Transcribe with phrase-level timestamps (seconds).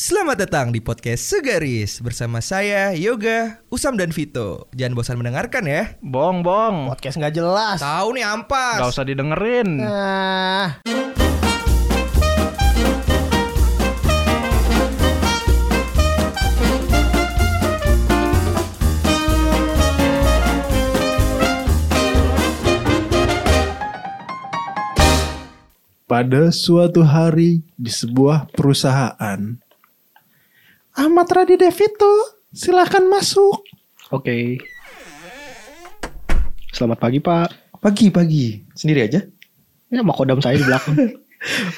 [0.00, 4.64] Selamat datang di podcast Segaris bersama saya Yoga, Usam dan Vito.
[4.72, 5.92] Jangan bosan mendengarkan ya.
[6.00, 6.88] Bong, bong.
[6.88, 7.84] Podcast nggak jelas.
[7.84, 8.80] Tahu nih ampas.
[8.80, 9.76] Gak usah didengerin.
[9.76, 10.80] Nah,
[26.08, 29.60] Pada suatu hari di sebuah perusahaan,
[30.90, 33.62] Ahmad Radi Devito, silahkan masuk.
[34.10, 34.58] Oke.
[36.74, 37.78] Selamat pagi, Pak.
[37.78, 39.22] Pagi pagi sendiri aja.
[39.86, 40.96] Ya, mau kodam saya di belakang.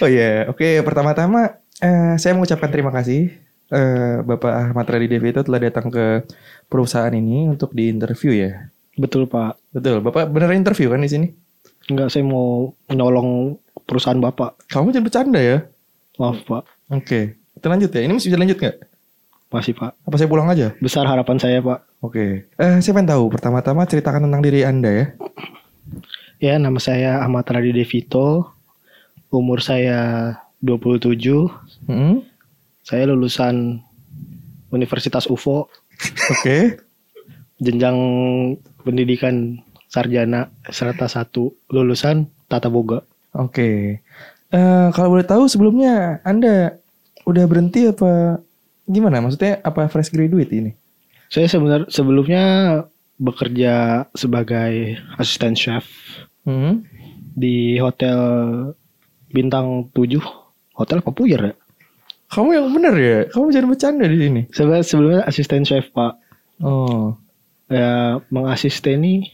[0.03, 0.83] Oh iya, oke.
[0.83, 3.31] Pertama-tama eh, saya mengucapkan terima kasih
[3.71, 6.27] eh, Bapak Ahmad Radi Devito telah datang ke
[6.67, 8.67] perusahaan ini untuk diinterview ya.
[8.99, 9.63] Betul, Pak.
[9.71, 11.31] Betul, Bapak beneran interview kan di sini?
[11.87, 13.55] Enggak, saya mau menolong
[13.87, 14.67] perusahaan Bapak.
[14.67, 15.63] Kamu jangan bercanda ya.
[16.19, 16.67] Maaf, Pak.
[16.99, 18.03] Oke, kita lanjut ya.
[18.03, 18.77] Ini masih bisa lanjut nggak?
[19.53, 19.93] Masih, Pak.
[20.09, 20.73] Apa saya pulang aja?
[20.81, 21.85] Besar harapan saya, Pak.
[22.01, 22.49] Oke.
[22.49, 25.07] Eh, saya pengen tahu pertama-tama ceritakan tentang diri anda ya.
[26.41, 28.49] Ya, nama saya Ahmad Radi Devito.
[29.29, 30.33] Umur saya
[30.65, 31.53] 27.
[31.85, 32.25] Hmm?
[32.81, 33.85] Saya lulusan
[34.73, 35.69] Universitas UFO.
[36.33, 36.81] Oke.
[37.61, 37.97] Jenjang
[38.83, 39.61] pendidikan
[39.93, 43.05] sarjana serta satu lulusan Tata Boga.
[43.37, 44.01] Oke.
[44.53, 46.81] Eh, kalau boleh tahu sebelumnya Anda
[47.29, 48.41] udah berhenti apa
[48.93, 49.25] gimana?
[49.25, 50.73] Maksudnya apa fresh graduate ini?
[51.27, 52.45] Saya sebenarnya sebelumnya
[53.17, 55.87] bekerja sebagai asisten chef
[56.43, 56.83] Hmm?
[57.33, 58.19] di hotel
[59.31, 60.19] bintang 7.
[60.75, 61.55] Hotel apa puyer ya?
[62.29, 63.19] Kamu yang bener ya?
[63.31, 64.43] Kamu jangan bercanda di sini.
[64.51, 66.19] Sebenarnya sebelumnya asisten chef, Pak.
[66.61, 67.15] Oh.
[67.71, 69.33] Ya, mengasisteni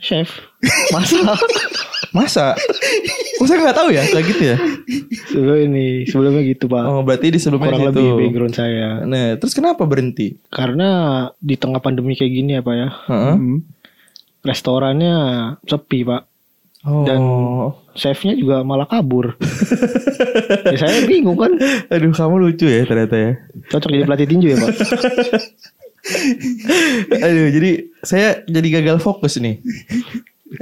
[0.00, 0.30] chef.
[2.14, 2.54] Masa?
[2.54, 3.42] Masa?
[3.42, 4.56] Oh, saya nggak tahu ya kayak gitu ya.
[5.34, 6.84] sebelum ini, sebelumnya gitu, Pak.
[6.86, 7.98] Oh, berarti di sebelumnya Kurang gitu.
[7.98, 9.02] lebih background saya.
[9.02, 10.38] Nah, terus kenapa berhenti?
[10.46, 10.88] Karena
[11.42, 12.88] di tengah pandemi kayak gini ya, Pak ya.
[13.10, 13.34] Heeh.
[13.34, 13.58] Hmm.
[14.46, 15.14] Restorannya
[15.66, 16.22] sepi, Pak.
[16.84, 17.02] Oh.
[17.02, 17.20] Dan
[17.96, 19.34] chefnya juga malah kabur.
[20.72, 21.56] ya saya bingung kan.
[21.90, 23.32] Aduh, kamu lucu ya ternyata ya.
[23.72, 24.70] Cocok jadi pelatih tinju ya, Pak.
[27.24, 27.70] Aduh, jadi
[28.04, 29.64] saya jadi gagal fokus nih.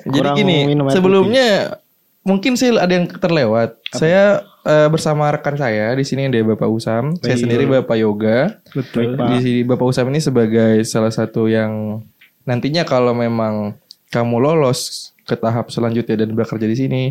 [0.08, 0.58] Jadi gini,
[0.90, 1.78] sebelumnya
[2.22, 3.78] mungkin saya ada yang terlewat.
[3.92, 7.42] Saya eh, bersama rekan saya di sini ada Bapak Usam, saya Baik.
[7.42, 8.62] sendiri Bapak Yoga.
[8.72, 12.02] Betul, Di sini Bapak Usam ini sebagai salah satu yang
[12.46, 13.76] nantinya kalau memang
[14.10, 17.02] kamu lolos ke tahap selanjutnya dan bekerja di sini,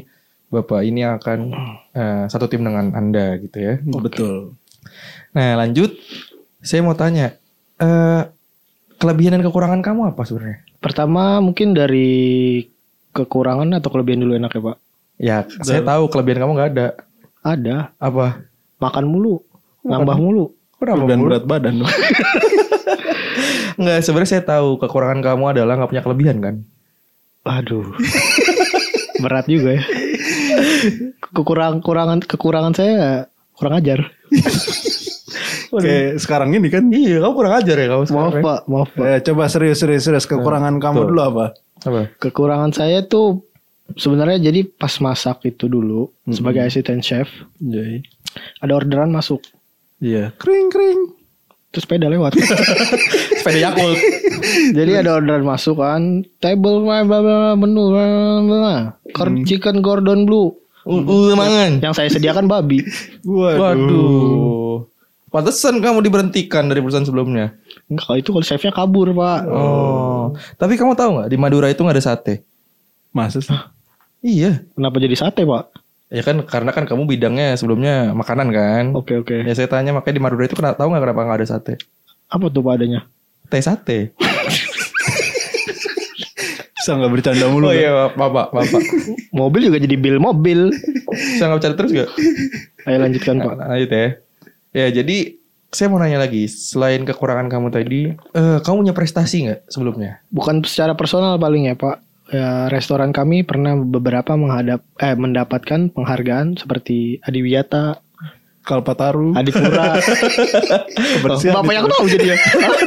[0.52, 1.40] Bapak ini akan
[1.96, 3.76] eh, satu tim dengan Anda gitu ya.
[3.84, 4.56] Betul.
[5.32, 5.96] Nah, lanjut
[6.62, 7.36] saya mau tanya
[7.82, 8.24] eh
[9.02, 10.62] kelebihan dan kekurangan kamu apa sebenarnya?
[10.82, 12.66] Pertama mungkin dari
[13.14, 14.78] kekurangan atau kelebihan dulu enak ya, Pak?
[15.22, 16.88] Ya, saya tahu kelebihan kamu nggak ada.
[17.46, 17.76] Ada.
[18.02, 18.42] Apa?
[18.82, 19.46] Makan mulu.
[19.86, 20.58] Nambah mulu.
[20.82, 21.06] Kenapa?
[21.06, 21.94] Dan berat badan dong.
[23.82, 26.56] Nggak, sebenarnya saya tahu kekurangan kamu adalah nggak punya kelebihan kan?
[27.46, 27.98] Aduh.
[29.24, 29.84] Berat juga ya.
[31.34, 34.10] Kekurangan kekurangan kekurangan saya kurang ajar.
[35.74, 36.84] Kayak sekarang ini kan.
[36.88, 38.44] Iya, kamu kurang ajar ya kamu Maaf, sekarang.
[38.44, 38.60] Pak.
[38.68, 39.06] Maaf, Pak.
[39.06, 41.08] Eh, coba serius serius serius kekurangan kamu Tuh.
[41.08, 41.46] dulu apa?
[41.82, 42.02] Apa?
[42.20, 43.48] Kekurangan saya tuh
[43.94, 47.28] sebenarnya jadi pas masak itu dulu sebagai asisten chef
[47.58, 48.00] Jadi.
[48.58, 49.40] ada orderan masuk
[49.98, 50.32] Iya.
[50.34, 51.00] Kering kering.
[51.70, 52.36] terus sepeda lewat.
[53.40, 53.96] Sepeda Yakult.
[54.72, 57.96] Jadi ada orderan masuk kan, table bla bla bla menu
[58.44, 58.92] bla.
[59.12, 60.52] Cor- chicken Gordon Blue.
[60.84, 61.80] Uh, mangan.
[61.80, 62.84] Yang saya sediakan babi.
[63.24, 64.61] Waduh.
[65.32, 67.56] Pantesan kamu diberhentikan dari perusahaan sebelumnya.
[67.88, 69.40] Enggak, kalau itu kalau chefnya kabur, Pak.
[69.48, 70.36] Oh.
[70.60, 72.44] Tapi kamu tahu nggak di Madura itu nggak ada sate?
[73.16, 73.56] Masa sih?
[74.20, 74.68] Iya.
[74.76, 75.72] Kenapa jadi sate, Pak?
[76.12, 78.84] Ya kan karena kan kamu bidangnya sebelumnya makanan kan.
[78.92, 79.48] Oke, oke.
[79.48, 81.80] Ya saya tanya makanya di Madura itu kenapa tahu nggak kenapa nggak ada sate?
[82.28, 83.08] Apa tuh Pak adanya?
[83.48, 84.12] Teh sate.
[86.76, 87.72] Bisa nggak bercanda mulu?
[87.72, 88.84] Oh iya bapak bapak.
[89.32, 90.76] Mobil juga jadi bil mobil.
[91.08, 92.10] Bisa nggak bercanda terus gak?
[92.84, 93.56] Ayo lanjutkan, Pak.
[93.56, 94.20] Nah, lanjut ya.
[94.72, 95.36] Ya jadi
[95.72, 96.48] saya mau nanya lagi.
[96.52, 100.20] Selain kekurangan kamu tadi, eh, kamu punya prestasi nggak sebelumnya?
[100.32, 101.98] Bukan secara personal paling ya, Pak.
[102.32, 108.00] Ya, restoran kami pernah beberapa menghadap eh mendapatkan penghargaan seperti Adiwiyata,
[108.62, 109.34] Kalpataru.
[109.36, 109.98] Adipura.
[111.20, 112.38] Kebersihan Bapak yang tahu jadi ya.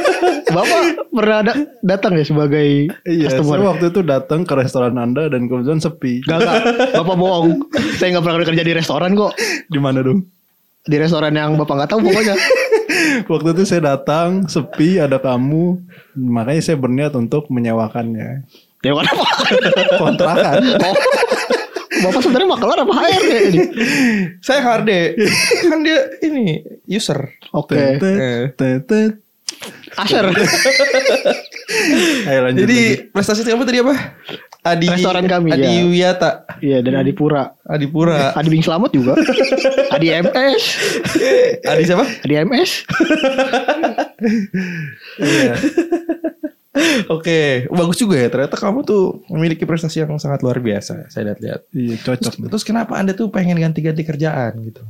[0.55, 0.81] Bapak
[1.11, 1.53] pernah ada,
[1.83, 3.75] datang ya sebagai Iya, saya customer.
[3.75, 6.23] waktu itu datang ke restoran Anda dan kebetulan sepi.
[6.23, 6.61] Gak, gak.
[6.95, 7.59] Bapak bohong.
[7.99, 9.35] Saya nggak pernah kerja di restoran kok.
[9.67, 10.23] Di mana dong?
[10.85, 12.35] Di restoran yang bapak nggak tahu pokoknya.
[13.31, 15.81] Waktu itu saya datang, sepi, ada kamu.
[16.13, 18.45] Makanya saya berniat untuk menyewakannya.
[18.85, 19.25] Ya apa?
[20.01, 20.61] Kontrakan.
[20.77, 20.95] Oh,
[22.05, 23.59] Bapak sebenarnya makelar apa HRD ini?
[24.43, 24.91] Saya HRD.
[25.71, 27.33] kan dia ini user.
[27.55, 27.97] Oke.
[28.53, 29.23] Tetet.
[29.95, 30.27] Asher.
[32.29, 32.61] Ayo lanjut.
[32.67, 32.79] Jadi
[33.09, 33.95] prestasi kamu tadi apa?
[34.65, 35.85] Adi Restoran kami, Adi ya.
[35.85, 36.31] Wiyata.
[36.57, 37.53] Iya dan Adipura.
[37.69, 38.33] Adipura.
[38.33, 39.13] Adi Bing Selamat juga.
[39.93, 40.63] Adi MS.
[41.61, 42.05] Adi siapa?
[42.25, 42.71] Adi MS.
[45.21, 45.53] Iya.
[47.07, 48.27] Oke, bagus juga ya.
[48.27, 51.07] Ternyata kamu tuh memiliki prestasi yang sangat luar biasa.
[51.13, 51.61] Saya lihat-lihat.
[51.71, 52.49] Iya Terus, cocok.
[52.51, 54.81] terus kenapa anda tuh pengen ganti-ganti kerjaan gitu?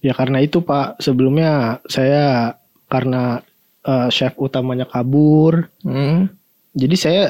[0.00, 2.56] Ya karena itu Pak, sebelumnya saya
[2.88, 3.44] karena
[3.80, 6.28] eh, chef utamanya kabur, Hmm.
[6.76, 7.24] jadi saya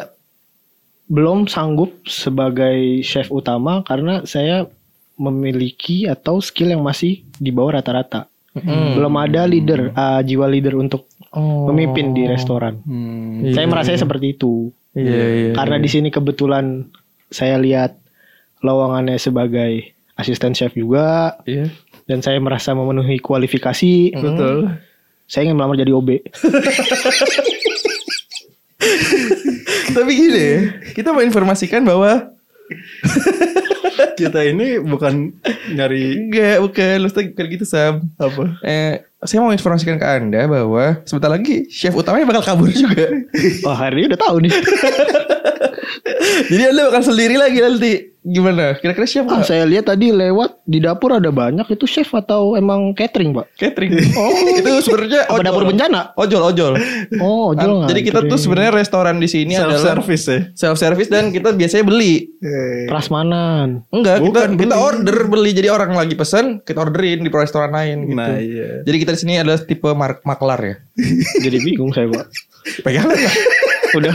[1.10, 4.70] belum sanggup sebagai chef utama karena saya
[5.18, 8.30] memiliki atau skill yang masih di bawah rata-rata.
[8.56, 8.98] Hmm.
[8.98, 11.70] Belum ada leader, eh, jiwa leader untuk Oh.
[11.70, 12.82] memimpin di restoran.
[12.82, 13.46] Hmm.
[13.46, 14.00] Iya, saya merasa iya.
[14.02, 14.74] seperti itu.
[14.98, 15.52] Iya, iya.
[15.54, 15.84] Karena iya.
[15.86, 16.90] di sini kebetulan
[17.30, 17.94] saya lihat
[18.66, 21.70] lowongannya sebagai asisten chef juga Iya.
[22.10, 24.18] dan saya merasa memenuhi kualifikasi.
[24.18, 24.74] Betul.
[25.30, 26.10] Saya ingin melamar jadi OB.
[29.94, 30.48] Tapi gini,
[30.90, 32.34] kita mau informasikan bahwa
[34.20, 35.32] Kita ini bukan
[35.74, 38.10] nyari enggak, bukan, lu kayak gitu Sam.
[38.16, 38.58] apa?
[38.64, 43.10] Eh, saya mau informasikan ke anda bahwa sebentar lagi chef utamanya bakal kabur juga.
[43.64, 44.52] Wah hari ini udah tahu nih.
[46.46, 47.92] Jadi anda bakal sendiri lagi nanti.
[48.20, 48.76] Gimana?
[48.76, 49.32] Kira-kira siapa?
[49.32, 53.48] Ah, saya lihat tadi lewat di dapur ada banyak itu chef atau emang catering pak?
[53.56, 53.96] Catering.
[54.12, 54.28] Oh,
[54.60, 56.12] itu sebenarnya Apa dapur bencana?
[56.20, 56.72] Ojol, ojol.
[57.16, 60.38] Oh, Kan, jual jadi kita tuh sebenarnya restoran di sini Self adalah service ya.
[60.52, 62.28] self service dan kita biasanya beli.
[62.92, 63.88] prasmanan.
[63.88, 64.84] Enggak, kita Bukan kita beli.
[64.84, 65.50] order beli.
[65.56, 68.20] Jadi orang lagi pesen, kita orderin di restoran lain gitu.
[68.20, 68.84] Nah iya.
[68.84, 70.76] Jadi kita di sini adalah tipe mark maklar ya.
[71.48, 72.28] jadi bingung saya pak.
[72.84, 73.32] Pegangan lah.
[73.92, 74.14] Udah.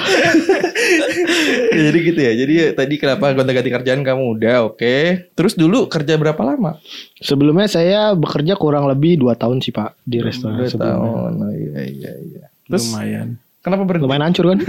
[1.75, 2.31] Ya, jadi gitu ya.
[2.35, 4.95] Jadi tadi kenapa gonta-ganti kerjaan kamu udah oke.
[5.33, 6.79] Terus dulu kerja berapa lama?
[7.19, 10.95] Sebelumnya saya bekerja kurang lebih dua tahun sih pak di restoran Dua sebelumnya.
[10.95, 11.31] tahun.
[11.41, 12.43] Oh, iya iya iya.
[12.65, 13.27] Terus Lumayan.
[13.59, 14.03] kenapa berhenti?
[14.05, 14.59] Lumayan hancur kan?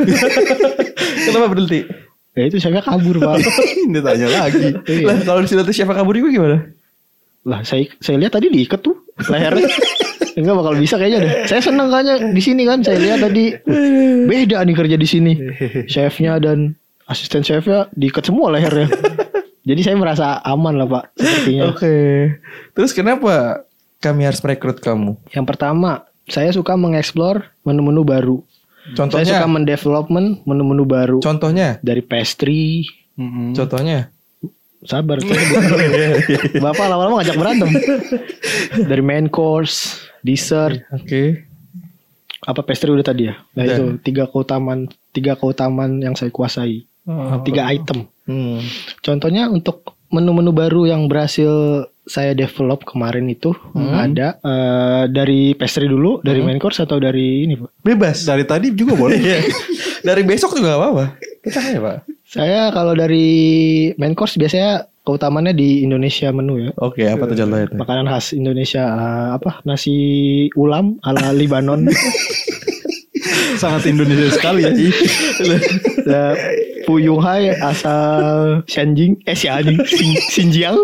[1.26, 1.80] kenapa berhenti?
[2.36, 3.40] ya itu saya kabur pak.
[3.88, 4.68] Ini tanya lagi.
[4.84, 5.06] Iya.
[5.08, 6.58] Lah kalau di situ siapa kabur juga gimana?
[7.46, 8.96] Lah saya saya lihat tadi diikat tuh
[9.30, 9.64] lehernya.
[10.36, 11.32] Enggak bakal bisa kayaknya deh.
[11.48, 12.84] Saya seneng kayaknya di sini kan.
[12.84, 13.56] Saya lihat tadi
[14.28, 15.32] beda nih kerja di sini.
[15.88, 16.76] Chefnya dan
[17.08, 18.92] asisten chefnya diikat semua lehernya.
[19.66, 21.04] Jadi saya merasa aman lah pak.
[21.16, 21.72] Sepertinya.
[21.72, 21.96] Oke.
[22.76, 23.64] Terus kenapa
[23.98, 25.18] kami harus merekrut kamu?
[25.34, 28.38] Yang pertama, saya suka mengeksplor menu-menu baru.
[28.86, 29.34] Saya Contohnya?
[29.40, 31.18] suka mendevelopment menu-menu baru.
[31.18, 31.82] Contohnya?
[31.82, 32.86] Dari pastry.
[33.18, 33.58] Mm-mm.
[33.58, 34.14] Contohnya?
[34.86, 35.18] Sabar.
[35.18, 35.34] saya.
[36.62, 37.70] Bapak lama-lama ngajak berantem.
[38.86, 41.46] Dari main course, dessert, Oke.
[42.42, 43.38] apa pastry udah tadi ya.
[43.54, 43.76] Nah Udah.
[43.78, 46.82] itu tiga keutamaan tiga keutamaan yang saya kuasai.
[47.46, 48.10] Tiga item.
[48.26, 48.58] Hmm.
[48.98, 56.22] Contohnya untuk menu-menu baru yang berhasil saya develop kemarin itu ada eh, dari pastry dulu,
[56.22, 57.70] dari main course atau dari ini pak?
[57.82, 58.22] Bebas.
[58.26, 59.18] Dari tadi juga boleh.
[59.26, 59.42] Iya.
[60.06, 61.04] Dari besok juga gak apa-apa.
[61.42, 61.98] Kita ya pak.
[62.26, 63.26] Saya kalau dari
[63.98, 66.70] main course biasanya keutamaannya di Indonesia menu ya.
[66.82, 67.78] Oke, apa tuh contohnya tuh?
[67.78, 69.96] Makanan khas Indonesia eh, apa nasi
[70.58, 71.86] ulam ala Libanon.
[73.56, 74.74] Sangat Indonesia sekali ya.
[76.86, 80.78] Puyung Hai asal Shanjing eh Xianjing Xin- Xinjiang.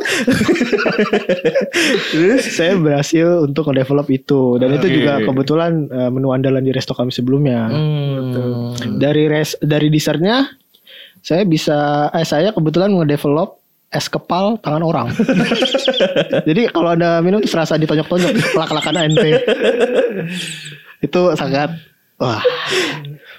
[2.42, 4.94] saya berhasil untuk ngedevelop itu dan itu Oke.
[4.98, 7.70] juga kebetulan eh, menu andalan di resto kami sebelumnya.
[7.70, 8.74] Hmm.
[8.98, 10.50] Dari res dari dessertnya
[11.22, 13.61] saya bisa eh saya kebetulan ngedevelop
[13.92, 15.06] es kepal tangan orang.
[16.48, 19.30] Jadi kalau ada minum tuh serasa ditonjok-tonjok pelak-pelakan ente.
[21.02, 21.76] itu sangat
[22.16, 22.40] wah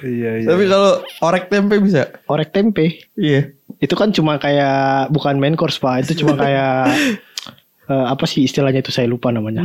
[0.03, 0.48] Iya iya.
[0.51, 2.12] Tapi kalau orek tempe bisa?
[2.27, 3.07] orek tempe.
[3.15, 3.55] Iya.
[3.79, 6.91] Itu kan cuma kayak bukan main course pak, itu cuma kayak
[7.91, 9.63] eh, apa sih istilahnya itu saya lupa namanya.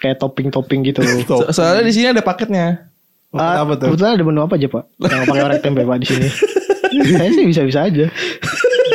[0.00, 1.04] Kayak topping-topping gitu.
[1.28, 2.88] So- soalnya di sini ada paketnya.
[3.36, 3.92] Ah, apa tuh?
[3.92, 4.84] Kebetulan ada menu apa aja pak?
[5.04, 6.28] Yang pakai orek tempe pak di sini.
[7.12, 8.06] saya sih bisa-bisa aja.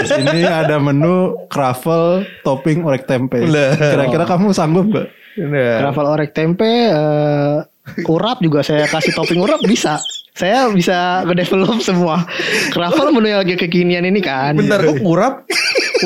[0.02, 3.44] Di sini ada menu kravel topping orek tempe.
[3.78, 5.08] Kira-kira kamu sanggup gak?
[5.34, 5.82] Nah.
[5.82, 7.58] Kravel orek tempe, eh,
[8.06, 9.98] urap juga saya kasih topping urap bisa.
[10.34, 12.26] Saya bisa ngedevelop semua.
[12.74, 14.58] Kravel menu yang lagi kekinian ini kan.
[14.58, 15.46] Bentar, kok kurap?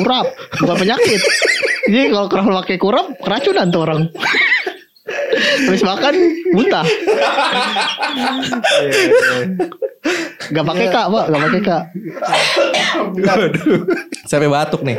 [0.04, 0.26] Urap,
[0.60, 1.20] bukan penyakit.
[1.88, 4.00] Jadi kalau kravel pakai kurap, keracunan tuh orang.
[5.68, 6.14] Habis makan
[6.52, 6.86] muntah.
[10.48, 11.82] Gak pakai kak, pak, gak pakai kak.
[14.24, 14.96] Sampai batuk nih.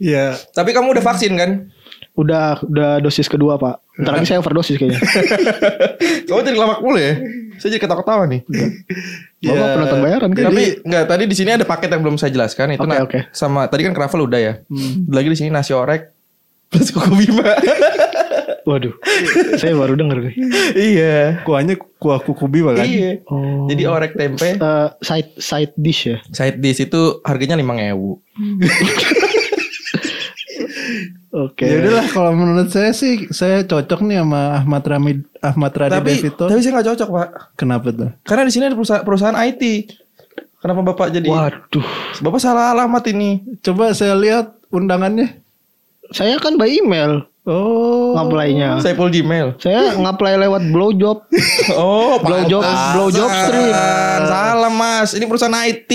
[0.00, 0.34] Iya.
[0.52, 1.50] Tapi kamu udah vaksin kan?
[2.16, 3.76] Udah, udah dosis kedua pak.
[4.00, 5.00] Ntar lagi saya overdosis kayaknya.
[6.28, 7.16] Kamu jadi lamak mulu ya?
[7.56, 8.40] Saya jadi ketawa-ketawa nih.
[9.40, 10.44] Bapak penonton bayaran kan?
[10.52, 13.20] Tapi enggak tadi di sini ada paket yang belum saya jelaskan itu Oke, nah, oke.
[13.32, 14.52] sama tadi kan kravel udah ya.
[15.08, 16.12] Lagi di sini nasi orek
[16.68, 17.44] plus kuku bima.
[18.66, 18.98] Waduh.
[19.56, 20.34] saya baru denger nih.
[20.74, 21.16] iya.
[21.46, 22.82] Kuahnya kuah kuku bima kan?
[22.82, 23.22] Iya.
[23.24, 23.70] Oh.
[23.70, 26.18] Jadi orek tempe Eh, side side dish ya.
[26.28, 28.18] side dish itu harganya lima ewu.
[31.36, 31.62] Oke.
[31.62, 36.10] Ya udahlah kalau menurut saya sih saya cocok nih sama Ahmad Rami Ahmad Radi Tapi
[36.16, 36.44] Devito.
[36.48, 37.28] tapi saya nggak cocok pak.
[37.54, 38.10] Kenapa tuh?
[38.24, 39.62] Karena di sini ada perusahaan, perusahaan IT.
[40.56, 41.28] Kenapa bapak jadi?
[41.28, 41.84] Waduh.
[42.18, 43.44] Bapak salah alamat ini.
[43.60, 45.36] Coba saya lihat undangannya.
[46.10, 48.18] Saya kan by email Oh.
[48.18, 48.82] ngapply-nya.
[48.82, 49.54] Saya full Gmail.
[49.62, 51.22] Saya ngapply lewat blowjob.
[51.66, 52.62] Oh, Blowjob-
[52.94, 53.74] blowjob stream.
[54.26, 55.90] Salah mas, ini perusahaan IT.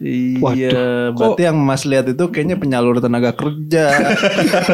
[0.00, 3.88] Iya, berarti yang Mas lihat itu kayaknya penyalur tenaga kerja.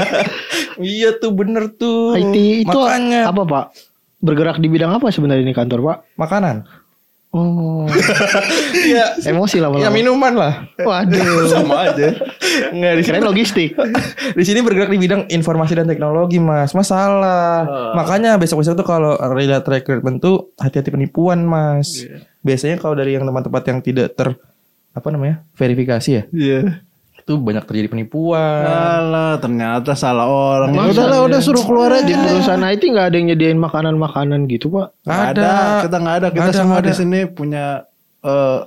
[0.79, 2.19] iya tuh bener tuh.
[2.19, 3.65] IT itu Makanya apa pak?
[4.21, 5.97] Bergerak di bidang apa sebenarnya ini kantor pak?
[6.19, 6.67] makanan.
[7.31, 7.87] Oh.
[8.91, 9.15] Iya.
[9.31, 10.67] Emosi lah Ya minuman lah.
[10.83, 11.47] Waduh.
[11.53, 12.11] Sama aja.
[12.75, 13.71] Enggak di sini logistik.
[14.39, 16.75] di sini bergerak di bidang informasi dan teknologi, Mas.
[16.75, 17.95] Mas salah.
[17.95, 22.03] Makanya besok-besok tuh kalau relate recruitment tuh hati-hati penipuan, Mas.
[22.43, 24.29] Biasanya kalau dari yang tempat-tempat yang tidak ter
[24.91, 25.47] apa namanya?
[25.55, 26.23] verifikasi ya.
[26.35, 26.83] Iya.
[27.21, 28.65] Itu banyak terjadi penipuan.
[28.65, 30.71] Alah, ternyata salah orang.
[30.71, 31.27] Ya Masa udahlah, iya?
[31.29, 32.17] udah suruh keluar Di aja.
[32.27, 34.87] perusahaan IT nggak ada yang nyediain makanan-makanan gitu pak?
[35.03, 35.51] Nggak ada.
[35.83, 36.29] kita nggak ada.
[36.29, 36.97] Kita ada, semua di ada.
[36.97, 37.65] sini punya
[38.21, 38.61] eh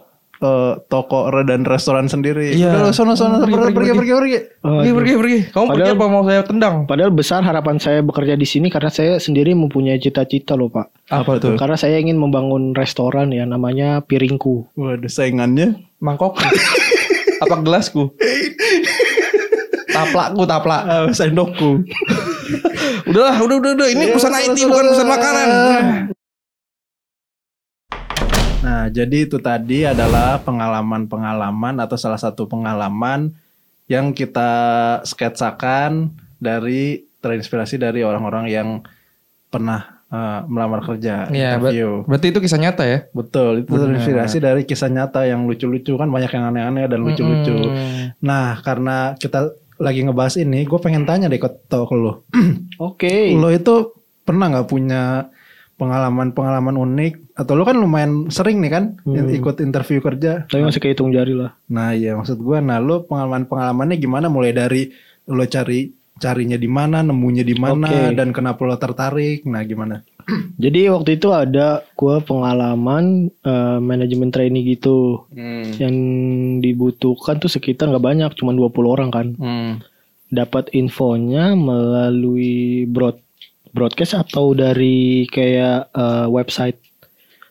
[0.44, 2.52] eh, toko dan restoran sendiri.
[2.52, 2.76] Iya.
[2.76, 4.38] Udah, sono sono Pergi, pergi pergi, pergi pergi pergi.
[4.60, 5.38] Pergi, pergi, pergi.
[5.48, 6.76] Kamu pergi Padahal- apa mau saya tendang?
[6.84, 10.92] Padahal besar harapan saya bekerja di sini karena saya sendiri mempunyai cita-cita loh pak.
[11.08, 11.56] Apa tuh?
[11.56, 14.68] Karena saya ingin membangun restoran ya namanya Piringku.
[14.76, 15.80] Waduh, saingannya.
[15.98, 16.36] Mangkok.
[17.44, 18.16] apa gelasku?
[19.94, 20.82] taplakku, taplak.
[20.88, 21.86] Ah, sendokku.
[23.08, 23.88] Udahlah, udah, udah, udah.
[23.94, 25.48] Ini perusahaan IT bukan perusahaan makanan.
[28.64, 33.36] Nah, jadi itu tadi adalah pengalaman-pengalaman atau salah satu pengalaman
[33.92, 34.52] yang kita
[35.04, 38.70] sketsakan dari terinspirasi dari orang-orang yang
[39.52, 41.90] pernah eh, melamar kerja, Iya, ber- interview.
[42.06, 43.00] berarti itu kisah nyata ya?
[43.10, 47.74] Betul, itu terinspirasi dari kisah nyata yang lucu-lucu kan banyak yang aneh-aneh dan lucu-lucu.
[48.22, 52.24] Nah, karena kita lagi ngebahas ini, gue pengen tanya deh ke ke lo.
[52.78, 53.34] Oke.
[53.34, 53.90] Lo itu
[54.22, 55.34] pernah nggak punya
[55.74, 58.84] pengalaman-pengalaman unik atau lo kan lumayan sering nih kan
[59.28, 60.46] ikut interview kerja.
[60.46, 61.58] Tapi masih kehitung jari lah.
[61.68, 64.94] Nah, iya maksud gua nah lo pengalaman-pengalamannya gimana mulai dari
[65.26, 65.90] lo cari
[66.22, 68.18] carinya di mana, nemunya di mana Oke.
[68.18, 69.46] dan kenapa lo tertarik?
[69.50, 70.06] Nah, gimana?
[70.64, 75.28] Jadi waktu itu ada gua pengalaman eh, manajemen trainee gitu.
[75.34, 75.74] Hmm.
[75.76, 75.96] Yang
[76.64, 79.28] dibutuhkan tuh sekitar nggak banyak, cuma 20 orang kan.
[79.36, 79.74] Hmm.
[80.34, 83.22] Dapat infonya melalui broad
[83.74, 86.80] broadcast atau dari kayak eh, website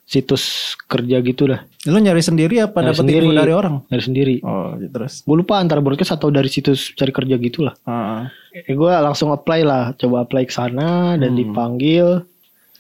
[0.07, 1.64] situs kerja gitu dah.
[1.85, 3.25] Lo nyari sendiri apa Nyari dapat sendiri.
[3.25, 3.75] info dari orang?
[3.85, 4.35] Dari sendiri.
[4.41, 5.15] Oh, gitu terus.
[5.21, 7.75] Gue lupa antara broadcast atau dari situs cari kerja gitu lah.
[7.83, 12.23] Ah, Eh, gue langsung apply lah, coba apply ke sana dan dipanggil.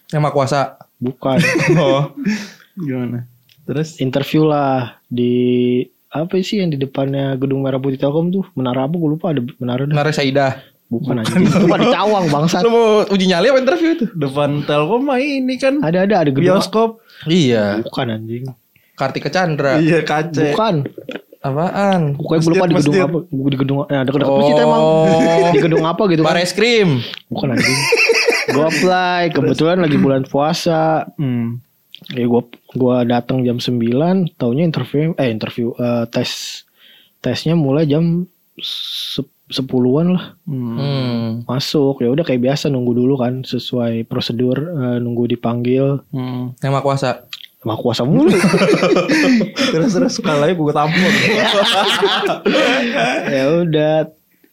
[0.08, 0.60] Yang mak kuasa.
[0.96, 1.38] Bukan.
[1.74, 2.12] Oh.
[2.74, 3.26] gimana?
[3.62, 3.98] Terus?
[3.98, 8.92] interview lah di apa sih yang di depannya gedung merah putih telkom tuh menara apa
[8.92, 9.82] gue lupa ada menara.
[9.82, 10.62] Menara Saidah.
[10.86, 14.04] bukan anjing itu mah di cawang bangsat Lu mau uji nyali apa interview itu?
[14.12, 17.00] Depan Telkom mah ini kan ada ada ada gedung bioskop.
[17.24, 17.80] Iya.
[17.80, 18.44] bukan anjing
[19.02, 19.76] Kartika Chandra.
[19.76, 20.52] Iya, kace.
[20.52, 20.86] bukan
[21.38, 22.14] Apaan?
[22.14, 23.02] pokoknya gue lupa di gedung masjid.
[23.02, 24.82] apa di gedung ya dekat dekat masjid emang
[25.50, 26.88] di gedung apa gitu kan Bares krim.
[27.26, 27.80] bukan anjing
[28.48, 31.58] gue apply kebetulan lagi bulan puasa Hmm.
[32.08, 32.42] ya gue
[32.72, 33.74] gua datang jam 9
[34.32, 36.62] taunya interview eh interview eh, tes
[37.18, 38.22] tesnya mulai jam
[38.56, 40.74] se- sepuluhan lah Hmm.
[40.74, 41.26] Hmm.
[41.44, 46.54] masuk ya udah kayak biasa nunggu dulu kan sesuai prosedur eh, nunggu dipanggil Hmm.
[46.56, 47.10] Yang mak kuasa.
[47.62, 48.34] Sama kuasa mulu
[49.70, 51.10] terus terus kalanya gue tampol.
[53.38, 53.94] ya udah.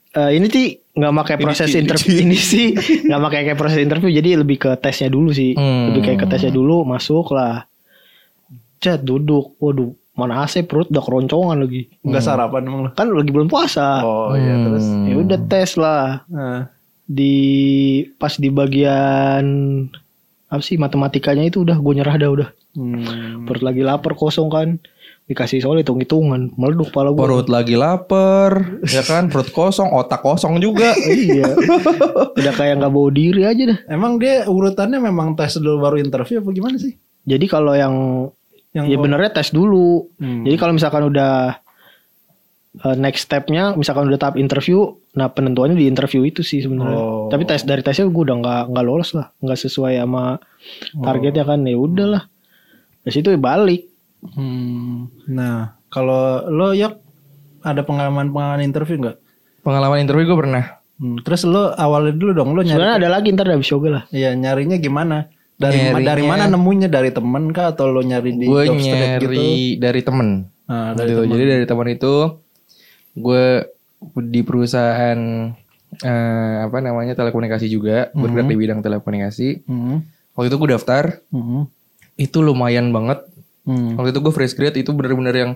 [0.09, 4.41] Eh, ini sih nggak pakai proses interview ini sih nggak pakai kayak proses interview jadi
[4.45, 5.57] lebih ke tesnya dulu sih.
[5.57, 5.89] Hmm.
[5.93, 7.65] lebih kayak ke tesnya dulu masuk lah.
[8.77, 9.57] Chat duduk.
[9.57, 11.87] Waduh mana AC perut udah keroncongan lagi.
[12.03, 14.03] Enggak sarapan emang kan lagi belum puasa.
[14.03, 14.85] Oh iya terus.
[14.85, 16.27] ya udah tes lah.
[16.27, 16.67] Nah,
[17.07, 17.35] di
[18.19, 19.45] pas di bagian
[20.49, 23.45] apa sih matematikanya itu udah gue nyerah dah udah hmm.
[23.45, 24.81] perut lagi lapar kosong kan
[25.25, 29.29] dikasih soal hitung hitungan meleduk kepala gue Perut lagi lapar, ya kan?
[29.29, 30.89] Perut kosong, otak kosong juga.
[31.05, 31.53] iya
[32.33, 36.41] udah kayak nggak bawa diri aja dah Emang dia urutannya memang tes dulu baru interview
[36.41, 36.97] apa gimana sih?
[37.23, 37.95] jadi kalau yang
[38.73, 40.49] Yang ya benernya tes dulu Hmm.
[40.49, 41.61] jadi kalau misalkan udah
[42.75, 46.95] eh, next stepnya misalkan udah tahap interview, nah penentuannya di interview itu sih sebenarnya.
[46.95, 47.27] Oh.
[47.27, 50.37] Tapi tes dari tesnya gue udah nggak nggak lolos lah, nggak sesuai sama
[50.95, 52.23] targetnya kan ya udahlah.
[52.99, 53.89] Dari situ ya balik.
[54.21, 55.07] Hmm.
[55.25, 56.93] Nah, kalau lo Yok
[57.61, 59.17] ada pengalaman-pengalaman interview nggak?
[59.61, 60.63] Pengalaman interview gue pernah.
[60.95, 61.15] Hmm.
[61.19, 64.03] Terus lo awalnya dulu dong lo nyari Sebenarnya ada lagi ntar habis yoga lah.
[64.09, 65.31] Iya nyarinya gimana?
[65.55, 68.79] Dari ma- Nyarinya- dari mana nemunya dari temen kah atau lo nyari di Gue gitu?
[68.79, 70.47] nyari dari temen.
[70.67, 71.19] Nah, dari Gitu.
[71.21, 71.31] temen.
[71.31, 72.13] Jadi dari teman itu
[73.19, 73.67] gue
[74.23, 75.19] di perusahaan
[75.99, 79.65] eh, apa namanya telekomunikasi juga bergerak di bidang telekomunikasi.
[79.65, 80.05] Hmm.
[80.33, 81.67] Waktu itu gue daftar Hmm.
[82.15, 83.25] itu lumayan banget.
[83.63, 83.95] Hmm.
[83.95, 85.51] Waktu itu gue fresh grade itu bener-bener yang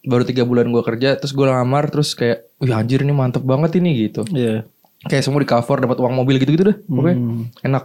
[0.00, 3.76] baru tiga bulan gue kerja terus gue lamar terus kayak wih anjir ini mantep banget
[3.76, 4.62] ini gitu Iya.
[5.02, 7.42] kayak semua di cover dapat uang mobil gitu-gitu deh pokoknya Hmm.
[7.60, 7.84] enak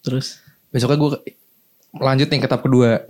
[0.00, 0.38] Terus
[0.70, 1.10] besoknya gue
[1.92, 3.02] lanjut nih ke tahap kedua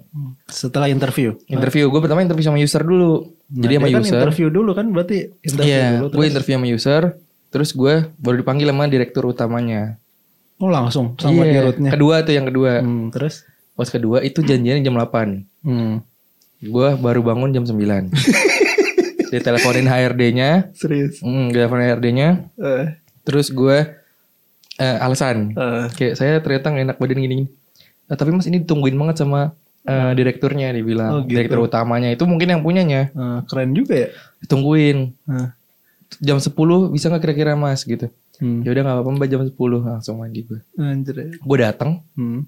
[0.46, 1.36] setelah interview.
[1.46, 5.16] interview gue pertama interview sama user dulu jadi sama kan user interview dulu kan berarti
[5.38, 6.14] interview Iya, dulu.
[6.14, 7.02] gue interview sama user,
[7.48, 10.00] terus gue baru dipanggil sama direktur utamanya.
[10.56, 11.90] Oh langsung sama Iya, dirutnya.
[11.90, 12.72] Kedua tuh yang kedua.
[12.78, 13.44] Hmm, terus?
[13.72, 15.44] Pas kedua itu janjiannya jam 8.
[15.62, 16.00] Hmm.
[16.58, 18.12] Gue baru bangun jam 9.
[19.30, 21.20] Diteleponin HRD-nya, Serius.
[21.20, 22.86] hmm, diteleponin HRD-nya, Eh,
[23.22, 23.78] terus gue
[24.74, 25.52] eh, alasan.
[25.52, 27.38] eh, Kayak saya ternyata gak enak badan gini.
[28.10, 31.10] "Ah, tapi mas ini ditungguin banget sama eh, direkturnya dibilang.
[31.10, 31.32] Oh, gitu.
[31.32, 33.08] Direktur utamanya itu mungkin yang punyanya.
[33.08, 34.08] eh, keren juga ya.
[34.40, 34.98] Ditungguin.
[35.24, 35.48] Eh,
[36.18, 36.52] Jam 10
[36.90, 38.10] bisa nggak kira-kira mas gitu.
[38.36, 38.60] hmm.
[38.60, 40.60] Ya udah nggak apa-apa mbak jam 10 langsung mandi gue.
[40.74, 41.38] Anjir.
[41.38, 42.44] Gue datang, Hmm.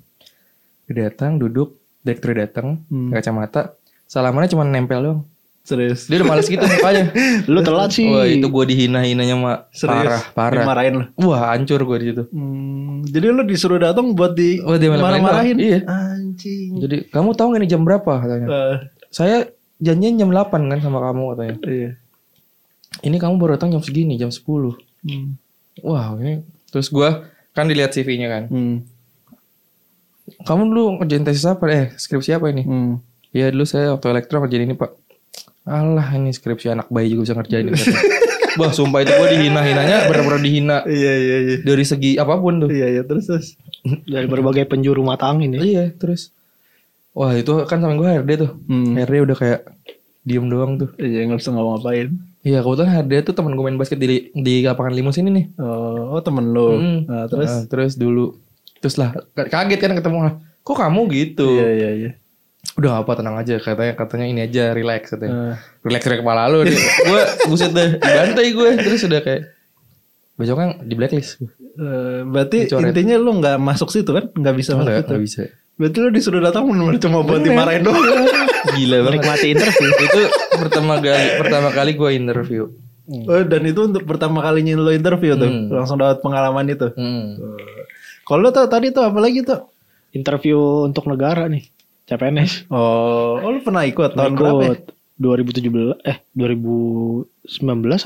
[0.85, 3.09] gue datang duduk, direktur datang, Hmm.
[3.09, 5.21] kacamata, salamannya cuma nempel doang.
[5.63, 6.11] Serius.
[6.11, 7.15] Dia udah males gitu mukanya.
[7.53, 8.11] Lu telat sih.
[8.11, 9.95] Wah itu gue dihina-hinanya mak Serius.
[9.95, 10.63] parah parah.
[10.67, 11.05] Dimarahin lo.
[11.23, 12.23] Wah hancur gue di situ.
[12.35, 15.57] Hmm, jadi lo disuruh datang buat di Oh, marah-marahin.
[15.57, 15.79] Iya.
[15.87, 16.83] Anjing.
[16.83, 18.47] Jadi kamu tahu gak nih jam berapa katanya?
[18.51, 18.77] Eh,
[19.15, 19.47] Saya
[19.79, 21.57] janjian jam 8 kan sama kamu katanya.
[21.71, 21.91] iya.
[23.01, 24.43] Ini kamu baru datang jam segini jam 10.
[25.07, 25.39] Hmm.
[25.81, 26.43] Wah ini
[26.75, 27.09] terus gue
[27.55, 28.43] kan dilihat CV-nya kan.
[28.51, 28.77] Hmm.
[30.43, 31.65] Kamu dulu ngerjain tesis apa?
[31.71, 32.63] Eh skripsi apa ini?
[32.67, 32.99] Hmm.
[33.33, 34.91] Iya dulu saya waktu elektro ngerjain ini pak.
[35.63, 37.71] Alah ini skripsi anak bayi juga bisa ngerjain.
[38.61, 41.57] Wah sumpah itu gue dihina-hinanya bener-bener dihina Iya iya iya.
[41.65, 42.69] dari segi apa pun tuh.
[42.69, 43.57] Iya iya terus terus.
[44.05, 45.61] Dari berbagai penjuru mata angin ya.
[45.63, 46.35] Iya terus.
[47.17, 48.51] Wah itu kan sama gue HRD tuh.
[48.69, 48.93] Hmm.
[48.97, 49.61] HRD udah kayak
[50.27, 50.91] diem doang tuh.
[51.01, 52.09] Iya nggak bisa ngapa-ngapain.
[52.43, 55.47] Iya kebetulan HRD tuh temen gue main basket di di lapangan limus ini nih.
[55.57, 56.77] Oh, oh temen lo.
[56.77, 57.09] Hmm.
[57.09, 57.49] Nah, terus.
[57.49, 58.37] Nah, terus dulu.
[58.83, 60.35] Terus lah kaget kan ketemu lah.
[60.61, 61.49] Kok kamu gitu?
[61.57, 62.11] Iya iya iya.
[62.73, 65.53] Udah apa tenang aja katanya katanya ini aja relax katanya.
[65.53, 66.79] Eh, relax dari kepala lu nih.
[67.11, 69.43] gue buset deh dibantai gue terus udah kayak
[70.33, 71.43] besoknya di blacklist
[71.77, 72.91] eh, berarti Dicoret.
[72.91, 74.25] intinya lu nggak masuk situ kan?
[74.33, 75.05] Nggak bisa masuk situ.
[75.05, 75.43] enggak bisa.
[75.73, 76.63] Berarti lu disuruh datang
[76.97, 77.99] cuma buat dimarahin doang.
[78.79, 79.21] Gila banget.
[79.21, 79.91] Menikmati interview.
[79.91, 80.21] itu
[80.55, 82.63] pertama kali pertama kali gue interview.
[83.27, 85.67] Oh, dan itu untuk pertama kalinya lo interview tuh, Hmm.
[85.75, 86.87] langsung dapat pengalaman itu.
[86.95, 87.35] Hmm.
[88.23, 89.69] Kalau tuh tadi tuh apa lagi tuh?
[90.15, 91.67] Interview untuk negara nih.
[92.05, 92.67] CPNS.
[92.69, 94.61] Oh, oh lo pernah ikut tahun berapa?
[94.61, 94.69] ya?
[94.75, 94.83] Ikut
[95.23, 97.31] 2017 eh 2019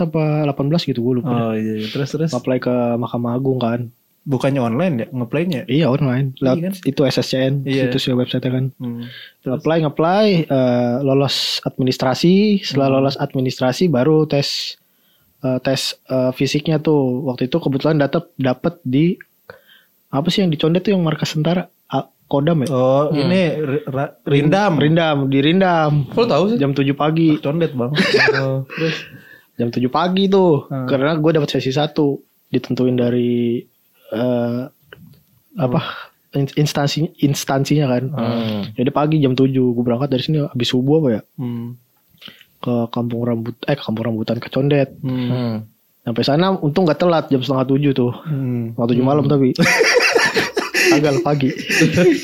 [0.02, 1.32] apa 18 gitu gue lupa.
[1.48, 1.88] Oh iya, iya.
[1.88, 2.30] terus terus.
[2.30, 3.88] Apply ke Mahkamah Agung kan.
[4.26, 5.60] Bukannya online ya, ngeplaynya?
[5.64, 6.34] Iya online.
[6.42, 6.72] Lewat Iya kan?
[6.82, 7.82] itu SSCN Iya.
[7.88, 8.74] situs ya website kan.
[8.76, 9.06] Hmm.
[9.46, 12.96] Apply ngeplay eh, lolos administrasi, setelah Hmm.
[13.00, 14.74] lolos administrasi baru tes
[15.40, 17.22] eh, tes eh, fisiknya tuh.
[17.24, 19.14] Waktu itu kebetulan dapat dapat di
[20.10, 21.70] apa sih yang dicondet tuh yang markas tentara?
[22.26, 22.68] Kodam ya?
[22.68, 24.76] Oh, ini ri- ra- rindam.
[24.76, 26.10] Rindam, di Rindam.
[26.10, 26.58] Lo tau sih?
[26.58, 27.38] Jam 7 pagi.
[27.38, 27.94] Condet bang.
[28.42, 28.66] Oh.
[29.54, 30.66] Jam 7 pagi tuh.
[30.66, 30.90] Hmm.
[30.90, 32.18] Karena gue dapat sesi satu
[32.50, 33.62] ditentuin dari
[34.10, 34.60] eh,
[35.56, 35.80] apa?
[36.34, 38.04] in- instansi instansinya kan.
[38.10, 38.60] Hmm.
[38.74, 41.22] Jadi pagi jam 7 gue berangkat dari sini habis subuh apa ya?
[41.38, 41.78] Hmm.
[42.58, 44.92] Ke kampung rambut eh ke kampung rambutan ke Condet.
[45.00, 45.30] Hmm.
[45.30, 45.54] Hmm.
[46.02, 48.12] Sampai sana untung gak telat jam setengah tujuh tuh.
[48.26, 48.74] Hmm.
[48.74, 49.54] Setengah tujuh malam tapi.
[50.92, 51.50] Agak pagi.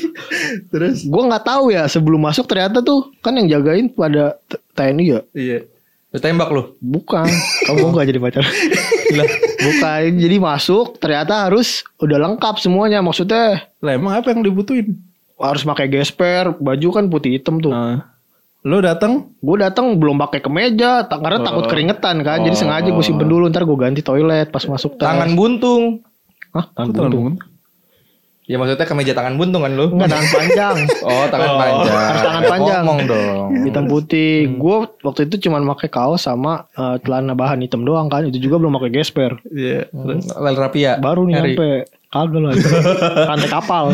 [0.71, 1.03] Terus?
[1.03, 4.37] Gue nggak tahu ya sebelum masuk ternyata tuh kan yang jagain pada
[4.73, 5.19] TNI ya.
[5.33, 5.59] Iya.
[6.13, 6.77] Tembak lo.
[6.77, 7.25] Bukan.
[7.65, 8.45] Kamu nggak jadi pacar.
[9.59, 10.09] Bukan.
[10.21, 13.01] Jadi masuk ternyata harus udah lengkap semuanya.
[13.01, 14.93] Maksudnya Lah emang apa yang dibutuhin?
[15.33, 17.73] harus pakai gesper, baju kan putih hitam tuh.
[17.73, 17.99] Nah,
[18.63, 19.33] lo datang?
[19.43, 22.39] Gue datang belum pakai kemeja, tak- karena takut keringetan kan.
[22.39, 25.03] Jadi sengaja gue simpen dulu ntar gue ganti toilet pas masuk tes.
[25.03, 25.99] Tangan buntung.
[26.55, 26.69] Hah?
[26.71, 27.21] Tangan buntung.
[27.35, 27.52] buntung?
[28.43, 29.87] Ya maksudnya kemeja tangan buntung kan lo?
[29.87, 30.77] Enggak tangan panjang.
[31.07, 31.95] Oh tangan panjang.
[31.95, 32.83] Harus tangan panjang.
[32.83, 33.47] Ngomong dong.
[33.63, 34.51] hitam putih.
[34.59, 38.27] Gue waktu itu cuma pakai kaos sama eh, celana bahan hitam doang kan.
[38.27, 39.39] Itu juga belum pakai gesper.
[39.47, 39.87] Iya.
[39.87, 40.99] Terus Lel Rapia.
[40.99, 42.53] Baru nih nyampe kagak lah
[43.33, 43.89] rantai kapal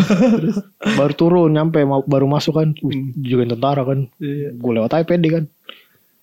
[0.84, 4.60] baru turun nyampe baru masuk kan Wih, juga tentara kan Iya.
[4.60, 5.44] gue lewat aja pede kan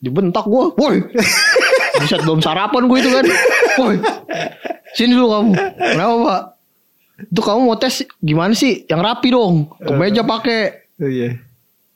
[0.05, 1.01] dibentak gue woi
[1.97, 3.25] Buset belum sarapan gue itu kan.
[3.81, 3.97] Woi.
[4.93, 5.53] Sini dulu kamu.
[5.97, 6.43] Kenapa, Pak?
[7.17, 8.85] Itu kamu mau tes gimana sih?
[8.85, 9.73] Yang rapi dong.
[9.81, 10.89] Kemeja pakai.
[11.01, 11.41] Oh, iya.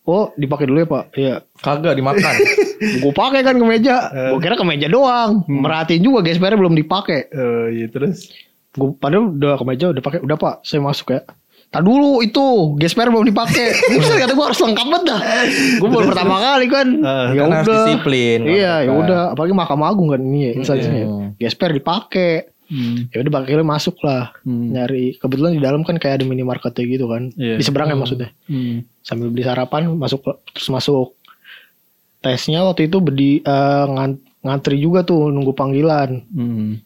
[0.09, 1.05] Oh, dipakai dulu ya, Pak.
[1.15, 1.35] Iya.
[1.61, 2.35] Kagak dimakan.
[3.05, 4.09] Gue pakai kan kemeja.
[4.33, 5.45] Gue kira kemeja doang.
[5.45, 7.29] Merhatiin juga gespernya belum dipakai.
[7.37, 8.33] Oh, iya terus.
[8.73, 10.25] Gue padahal udah kemeja udah pakai.
[10.25, 10.65] Udah, Pak.
[10.65, 11.21] Saya masuk ya.
[11.71, 13.71] Tak dulu itu gesper belum dipakai.
[13.95, 15.21] Buset kata gue harus lengkap banget dah.
[15.79, 16.89] Gue baru pertama kali kan.
[17.07, 17.79] Ah, ya harus udah.
[17.87, 19.23] disiplin, Iya, ya udah.
[19.39, 21.05] Apalagi Mahkamah Agung kan ini ya instansinya.
[21.07, 21.29] Hmm.
[21.39, 22.50] Gesper dipakai.
[22.71, 23.11] Hmm.
[23.11, 24.31] Ya udah akhirnya masuk lah.
[24.47, 24.71] Hmm.
[24.71, 27.35] Nyari kebetulan di dalam kan kayak ada minimarketnya gitu kan.
[27.35, 27.59] Iya.
[27.59, 28.31] Di seberangnya maksudnya.
[28.47, 28.87] Hmm.
[29.03, 30.23] Sambil beli sarapan masuk
[30.55, 31.19] terus masuk.
[32.23, 36.23] Tesnya waktu itu berdi eh, ngan- ngantri juga tuh nunggu panggilan.
[36.31, 36.79] Hmm.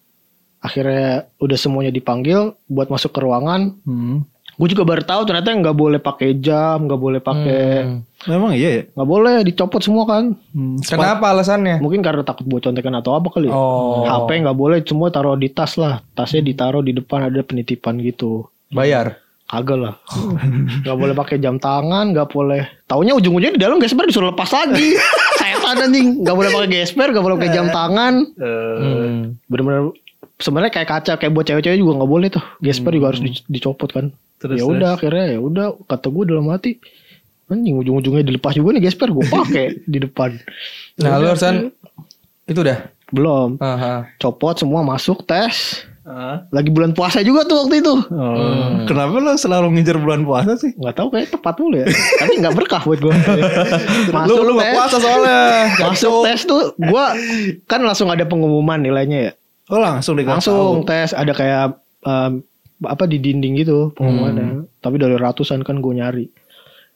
[0.64, 3.76] Akhirnya udah semuanya dipanggil buat masuk ke ruangan.
[3.84, 4.24] Hmm.
[4.54, 7.98] Gue juga baru tahu ternyata nggak boleh pakai jam, nggak boleh pakai, Hmm.
[8.24, 8.82] Memang iya ya.
[8.88, 10.32] nggak boleh dicopot semua kan.
[10.50, 10.78] Hmm.
[10.78, 11.76] Kenapa alasannya?
[11.78, 13.46] Mungkin karena takut buat contekan atau apa kali.
[13.46, 13.52] ya.
[13.52, 14.02] Oh.
[14.02, 16.00] HP nggak boleh semua taruh di tas lah.
[16.12, 18.46] Tasnya ditaruh di depan ada penitipan gitu.
[18.68, 19.18] Bayar.
[19.44, 19.94] Kagak lah.
[20.82, 22.64] Gak boleh pakai jam tangan, gak boleh.
[22.88, 24.96] Taunya ujung-ujungnya di dalam gesper disuruh lepas lagi.
[25.38, 26.24] Setan anjing.
[26.24, 28.24] Gak boleh pakai gesper, gak boleh pakai jam tangan.
[28.34, 29.20] Eh, Hmm.
[29.44, 29.92] Bener-bener
[30.44, 32.44] sebenarnya kayak kaca kayak buat cewek-cewek juga nggak boleh tuh.
[32.60, 34.12] Gesper juga harus di- dicopot kan.
[34.36, 36.76] Terus, ya udah akhirnya ya udah kata gue dalam hati
[37.44, 40.36] anjing ujung-ujungnya dilepas juga nih gesper gue pakai di depan.
[40.96, 41.72] Nah, lu Arsan
[42.44, 42.84] itu dah.
[43.08, 43.56] Belum.
[43.56, 44.08] Aha.
[44.18, 45.84] Copot semua masuk tes.
[46.04, 46.44] ah.
[46.50, 47.94] Lagi bulan puasa juga tuh waktu itu.
[48.10, 48.84] Oh.
[48.84, 50.72] Kenapa lo selalu ngejar bulan puasa sih?
[50.74, 51.86] Nggak tahu kayak tepat mulu ya.
[51.88, 53.12] Tapi nggak berkah buat gue.
[54.28, 55.38] Lu lu gak puasa soalnya.
[55.84, 57.12] Masuk tes tuh gua
[57.64, 59.32] kan langsung ada pengumuman nilainya ya.
[59.66, 60.86] Oh langsung dikasih Langsung tahu.
[60.86, 61.66] tes ada kayak
[62.02, 62.44] em,
[62.82, 64.68] apa di dinding gitu pengumumannya.
[64.78, 66.26] Tapi dari ratusan kan gue nyari.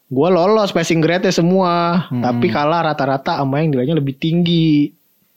[0.07, 4.89] Gua lolos passing grade semua, tapi kalah rata-rata sama yang nilainya lebih tinggi.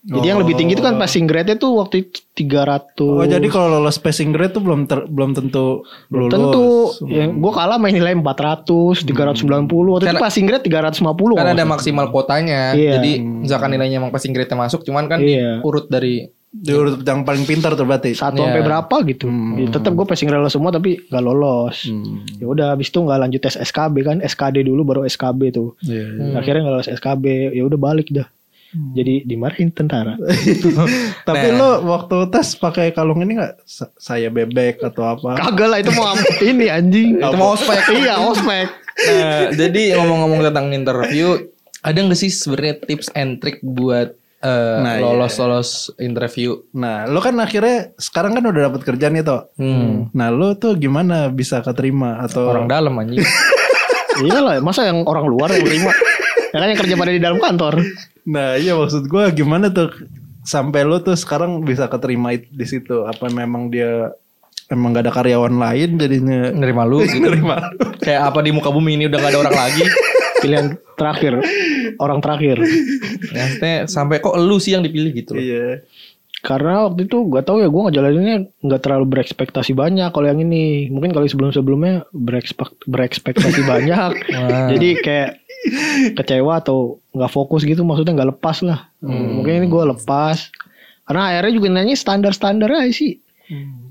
[0.03, 2.99] Jadi yang lebih tinggi itu kan passing grade tuh waktu itu 300.
[2.99, 6.33] Oh jadi kalau lolos passing grade tuh belum ter- belum tentu Belum lulus.
[6.33, 6.67] tentu.
[7.07, 8.65] Yang gue kalah main nilai 400,
[8.99, 9.63] 390.
[9.93, 11.33] Waktu itu Kan- passing grade 350.
[11.33, 12.73] Kan ada maksimal kuotanya.
[12.73, 12.97] Iya.
[12.97, 15.61] Jadi misalkan nilainya emang passing grade masuk, cuman kan Iya.
[15.61, 18.13] diurut dari Diurut yang paling pintar tuh berarti.
[18.13, 18.45] satu Iya.
[18.47, 19.25] sampai berapa gitu.
[19.57, 21.83] Ya, tetap gue passing grade semua tapi gak lolos.
[21.83, 22.21] Hmm.
[22.35, 25.73] Ya udah habis itu nggak lanjut tes SKB kan, SKD dulu baru SKB tuh.
[25.79, 26.33] Iya, iya.
[26.35, 28.29] Akhirnya nggak lolos SKB, ya udah balik dah.
[28.73, 30.17] Jadi dimarahin tentara.
[31.27, 31.55] Tapi Nah.
[31.55, 35.37] lo waktu tes pakai kalung ini nggak Sa- saya bebek atau apa?
[35.39, 36.09] Kagak lah itu mau
[36.43, 37.17] ini anjing.
[37.17, 37.81] itu mau ospek.
[37.95, 38.67] iya ospek.
[38.93, 41.37] Nah, jadi ngomong-ngomong tentang interview,
[41.81, 45.01] ada nggak sih sebenarnya tips and trick buat eh, Nah, iya.
[45.01, 46.59] lolos-lolos interview?
[46.73, 49.47] Nah, lo kan akhirnya sekarang kan udah dapat kerjaan nih toh.
[49.55, 50.11] Hmm.
[50.11, 53.23] Nah, lo tuh gimana bisa keterima atau Orang dalam anjing.
[54.27, 55.91] iya lah, masa yang orang luar yang terima?
[56.51, 57.81] Ya kan yang kerja pada di dalam kantor.
[58.23, 59.89] Nah, iya maksud gua gimana tuh
[60.43, 63.03] sampai lo tuh sekarang bisa keterima di situ?
[63.03, 64.13] Apa memang dia
[64.69, 67.19] emang gak ada karyawan lain jadinya Nerima lu gitu.
[67.19, 67.57] nerima?
[67.99, 69.83] Kayak apa di muka bumi ini udah gak ada orang lagi.
[70.43, 70.67] Pilihan
[70.99, 71.33] terakhir,
[71.97, 72.59] orang terakhir.
[73.31, 75.33] Ya, maksudnya sampai kok lu sih yang dipilih gitu.
[75.33, 75.41] loh.
[75.41, 75.81] Iya.
[76.43, 80.91] Karena waktu itu gak tahu ya gue ngejalaninnya nggak terlalu berekspektasi banyak kalau yang ini.
[80.91, 84.11] Mungkin kalau sebelum sebelumnya berekspek berekspektasi banyak.
[84.75, 85.39] Jadi kayak
[86.19, 88.91] kecewa atau nggak fokus gitu maksudnya nggak lepas lah.
[88.99, 90.51] Mungkin ini gue lepas.
[91.07, 93.23] Karena akhirnya juga nanya standar-standar aja sih.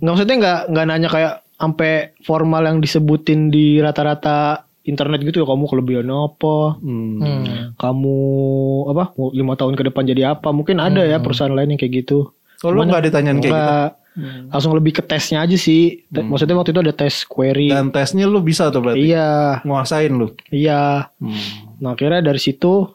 [0.04, 5.46] Nggak maksudnya nggak nggak nanya kayak sampai formal yang disebutin di rata-rata internet gitu ya
[5.46, 7.18] kamu kelebihan apa Hmm.
[7.18, 7.44] Hmm.
[7.76, 8.18] kamu
[8.88, 12.04] apa mau lima tahun ke depan jadi apa mungkin ada ya perusahaan lain yang kayak
[12.04, 13.58] gitu Oh, lo nggak ditanyain kayak gitu?
[13.58, 13.90] Enggak.
[14.48, 16.06] Langsung lebih ke tesnya aja sih.
[16.06, 17.74] Te- Maksudnya waktu itu ada tes query.
[17.74, 19.02] Dan tesnya lo bisa tuh berarti?
[19.04, 20.30] Iya, Nguasain lo?
[20.46, 21.10] iya.
[21.76, 22.86] Nah akhirnya dari situ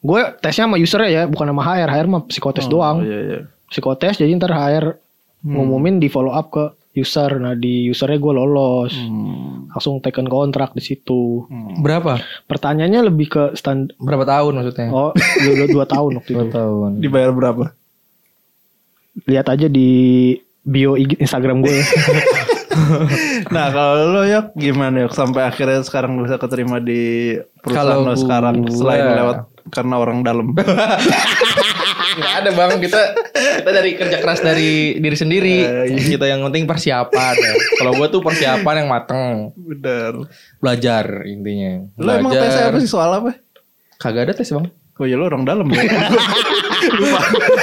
[0.00, 1.88] gue tesnya sama usernya ya, bukan sama HR.
[1.90, 2.96] HR mah psikotes doang.
[2.96, 3.38] Oh, iya, iya.
[3.66, 4.96] Psikotes jadi ntar HR
[5.42, 7.42] ngumumin di follow up ke user.
[7.42, 8.94] Nah di usernya gue lolos.
[8.94, 9.68] Hmm.
[9.74, 11.44] Langsung taken kontrak di situ.
[11.82, 12.22] Berapa?
[12.46, 13.92] Pertanyaannya lebih ke stand.
[13.98, 14.88] Berapa tahun maksudnya?
[14.94, 16.38] Oh, dua, dua tahun waktu itu.
[16.38, 16.90] Dua tahun.
[17.02, 17.64] Dibayar berapa?
[19.26, 19.90] Lihat aja di
[20.64, 21.78] bio Instagram gue.
[23.54, 28.14] Nah kalau lo ya gimana ya sampai akhirnya sekarang bisa keterima di perusahaan Kalau lo
[28.18, 29.38] sekarang selain lewat
[29.70, 30.52] karena orang dalam.
[32.14, 33.00] Gak ada bang kita
[33.34, 35.56] kita dari kerja keras dari diri sendiri.
[35.90, 37.34] Kita yang penting persiapan.
[37.34, 37.54] ya.
[37.78, 39.50] Kalau gue tuh persiapan yang mateng.
[39.54, 40.12] Benar.
[40.62, 41.82] Belajar intinya.
[41.98, 43.30] Lo emang tesnya apa sih soal apa?
[43.98, 44.66] Kagak ada tes bang.
[44.94, 45.82] Oh ya lo orang dalam ya.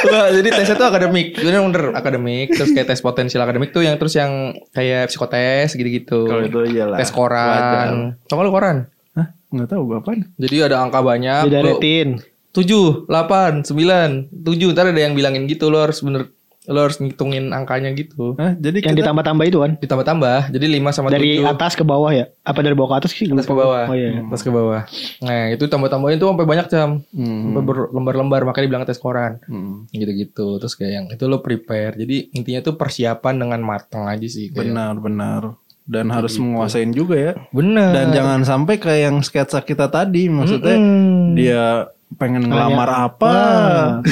[0.02, 1.40] Nggak, jadi tesnya tuh akademik.
[1.40, 2.52] Bener bener akademik.
[2.52, 6.28] Terus kayak tes potensial akademik tuh yang terus yang kayak psikotes gitu-gitu.
[6.28, 7.00] Kalau itu iyalah.
[7.00, 8.20] Tes koran.
[8.28, 8.92] Tau lu koran?
[9.16, 9.32] Hah?
[9.48, 10.20] Nggak tahu gue apaan.
[10.36, 11.48] Jadi ada angka banyak.
[11.48, 12.20] Didaretin.
[12.52, 14.72] Tujuh, delapan, sembilan, tujuh.
[14.72, 16.32] Ntar ada yang bilangin gitu lo harus bener
[16.70, 18.38] lo harus ngitungin angkanya gitu.
[18.38, 19.72] Hah, jadi Yang kita ditambah-tambah itu kan.
[19.82, 20.54] Ditambah-tambah.
[20.54, 21.50] Jadi lima sama Dari tujuh.
[21.50, 22.30] atas ke bawah ya?
[22.46, 23.26] Apa dari bawah ke atas sih?
[23.34, 23.90] atas ke bawah.
[23.90, 24.22] Oh iya.
[24.22, 24.86] Atas ke bawah.
[25.26, 27.02] Nah, itu tambah-tambahin tuh sampai banyak jam.
[27.18, 27.50] Hmm.
[27.50, 29.42] Sampai berlembar-lembar makanya dibilang tes koran.
[29.50, 29.90] Hmm.
[29.90, 30.62] Gitu-gitu.
[30.62, 31.98] Terus kayak yang itu lo prepare.
[31.98, 34.54] Jadi intinya tuh persiapan dengan matang aja sih.
[34.54, 34.62] kayak.
[34.62, 35.42] benar benar
[35.82, 37.90] dan harus menguasain juga ya Bener.
[37.92, 41.34] dan jangan sampai kayak yang sketsa kita tadi maksudnya Mm-mm.
[41.36, 43.36] dia pengen ngelamar apa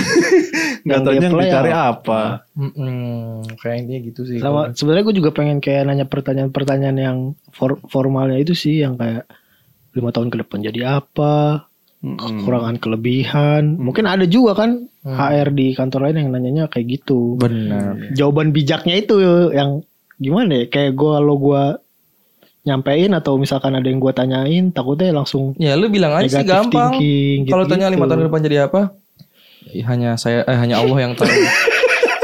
[0.88, 1.83] nggak taunya play dicari apa.
[1.91, 2.21] apa
[2.55, 3.43] Mm-mm.
[3.59, 4.39] Kayak gitu sih.
[4.39, 7.17] Sama sebenarnya gue juga pengen kayak nanya pertanyaan-pertanyaan yang
[7.51, 9.27] for- formalnya itu sih yang kayak
[9.91, 11.65] lima tahun ke depan jadi apa,
[11.99, 13.75] kekurangan kelebihan.
[13.75, 17.35] Mungkin ada juga kan HR di kantor lain yang nanyanya kayak gitu.
[17.35, 18.13] Bener.
[18.13, 19.19] Jawaban bijaknya itu
[19.51, 19.81] yang
[20.15, 20.65] gimana ya?
[20.67, 21.63] Kayak gue kalau gue
[22.62, 26.95] nyampein atau misalkan ada yang gue tanyain takutnya langsung Ya lu bilang aja sih gampang.
[26.95, 27.72] thinking, Kalau gitu-gitu.
[27.80, 28.82] tanya lima tahun ke depan jadi apa?
[29.69, 31.30] Ya, hanya saya eh, hanya Allah yang tahu.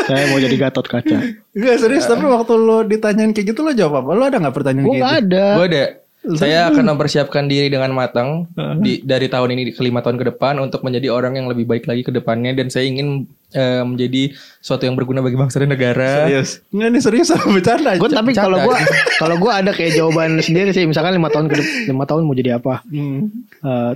[0.06, 1.18] saya mau jadi Gatot Kaca.
[1.52, 4.12] Enggak serius tapi waktu lo ditanyain kayak gitu lo jawab apa?
[4.12, 5.08] Lo ada nggak pertanyaan Gue gitu?
[5.08, 5.46] ada.
[5.56, 5.84] Gue ada.
[6.26, 8.50] Saya akan mempersiapkan diri dengan matang
[8.82, 11.86] di, dari tahun ini ke lima tahun ke depan untuk menjadi orang yang lebih baik
[11.86, 16.26] lagi ke depannya dan saya ingin eh, menjadi suatu yang berguna bagi bangsa dan negara.
[16.26, 16.64] Serius?
[16.74, 17.92] Enggak nih serius sama bercanda.
[18.00, 18.76] Gue tapi kalau gue
[19.22, 20.88] kalau gue ada kayak jawaban sendiri sih.
[20.88, 21.56] Misalkan lima tahun ke
[21.92, 22.82] lima tahun mau jadi apa?
[22.90, 23.30] Hmm.
[23.62, 23.92] Eh,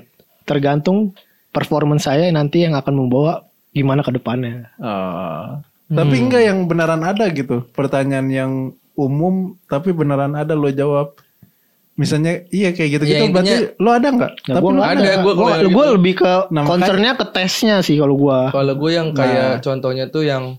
[0.45, 1.17] tergantung
[1.49, 4.69] performance saya nanti yang akan membawa gimana ke depannya.
[4.77, 5.61] Oh.
[5.89, 7.65] Tapi enggak yang beneran ada gitu.
[7.73, 8.51] Pertanyaan yang
[8.93, 11.17] umum tapi beneran ada lo jawab.
[11.99, 14.31] Misalnya iya kayak gitu-gitu Ya, berarti lo ada nggak?
[14.41, 15.13] Nah, tapi gue lo ada, ada.
[15.19, 15.95] gua Gue kalau gue gitu.
[15.99, 18.39] lebih ke Nah, concernnya ke tesnya sih kalau gue.
[18.49, 20.55] Kalau gue yang kayak contohnya tuh yang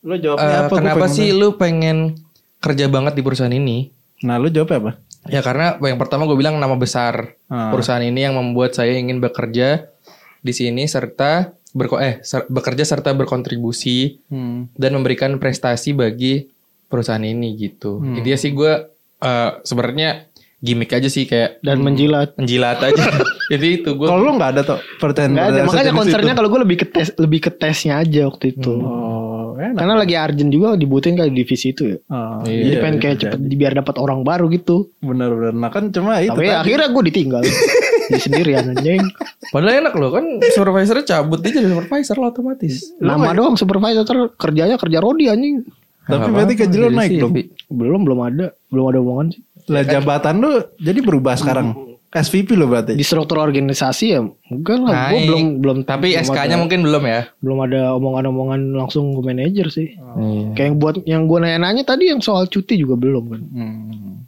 [0.00, 0.70] lo jawabnya apa?
[0.70, 2.14] Gua kenapa sih lu pengen
[2.56, 3.90] kerja banget di perusahaan ini?
[4.22, 4.92] Nah lo jawabnya apa?
[5.26, 7.68] Ya karena yang pertama gue bilang nama besar Ah.
[7.68, 9.90] perusahaan ini yang membuat saya ingin bekerja
[10.38, 14.70] di sini serta berko eh ser- bekerja serta berkontribusi Hmm.
[14.72, 16.46] dan memberikan prestasi bagi
[16.86, 17.98] perusahaan ini gitu.
[18.00, 18.72] Intinya sih gue
[19.18, 20.29] eh, sebenarnya
[20.60, 22.36] gimmick aja sih kayak Dan menjilat.
[22.36, 23.04] menjilat aja.
[23.52, 25.60] Jadi itu gue Kalau lo nggak ada tuh pertanyaan Nggak ada.
[25.64, 25.84] Makanya
[26.22, 26.36] itu?
[26.36, 28.72] kalau gue lebih ke tes lebih ke tesnya aja waktu itu.
[28.72, 29.74] Oh, enak.
[29.74, 31.98] Karena lagi urgent juga dibutuhin kayak di divisi itu ya.
[32.06, 34.92] Oh, Iya, Jadi pengen kayak iya, cepet biar dapat orang baru gitu.
[34.98, 35.50] Bener-bener.
[35.50, 36.60] Nah kan cuma itu Tapi tadi.
[36.60, 37.42] akhirnya gue ditinggal.
[38.10, 39.02] Jadi sendirian anjing.
[39.48, 42.90] padahal enak loh kan supervisornya cabut dia jadi supervisor lah otomatis.
[42.96, 45.62] Nama doang supervisor ter kerjanya kerja rodi anjing.
[46.02, 47.10] Tapi berarti gaji lo naik.
[47.24, 47.42] Bi.
[47.66, 49.42] Belum belum ada, belum ada omongan sih.
[49.70, 51.90] Lah jabatan lo jadi berubah sekarang.
[52.10, 52.98] SVP lo berarti.
[52.98, 55.14] Di struktur organisasi ya enggak lah.
[55.14, 57.30] Gue belum belum Tapi SK-nya mungkin belum ya.
[57.38, 59.94] belum ada omongan-omongan langsung ke manajer sih.
[59.94, 60.58] Iya.
[60.58, 63.42] Kayak yang buat yang gue nanya-nanya tadi yang soal cuti juga belum kan.
[63.54, 64.26] Hmm.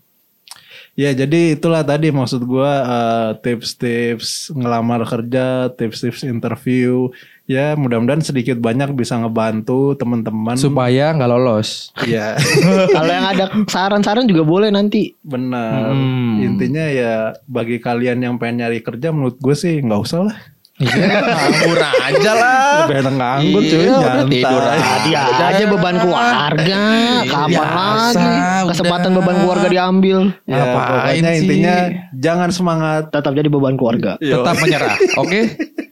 [0.92, 7.08] Ya jadi itulah tadi maksud gua eh, tips-tips ngelamar kerja, tips-tips interview.
[7.44, 10.54] Ya mudah-mudahan sedikit banyak bisa ngebantu teman-teman.
[10.54, 11.90] Supaya nggak lolos.
[12.02, 12.38] Ya
[12.94, 15.10] Kalau yang ada saran-saran juga boleh nanti.
[15.20, 15.90] benar.
[15.90, 16.38] Hmm.
[16.38, 20.36] Intinya ya bagi kalian yang pengen nyari kerja menurut gue sih nggak usah lah.
[20.74, 20.88] Iya,
[21.36, 22.58] nganggur aja lah.
[22.82, 24.86] Lebih enak nganggur cuy, Iya, udah tidur aja.
[24.88, 25.10] Tadi
[25.52, 26.80] aja beban keluarga.
[27.22, 29.18] Kapan biasa, lagi kesempatan udah.
[29.20, 30.18] beban keluarga diambil.
[30.42, 31.38] Ya, Ngapain pokoknya sih?
[31.38, 31.74] intinya
[32.16, 33.02] jangan semangat.
[33.10, 34.16] Tetap jadi beban keluarga.
[34.16, 34.96] Tetap menyerah.
[35.18, 35.40] Oke.